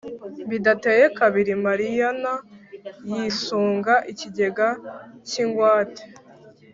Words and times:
Bidateye 0.49 1.05
kabiri 1.19 1.51
Mariyana 1.65 2.33
yisunga 3.11 3.93
ikigega 4.11 4.67
k’ingwate 5.27 6.03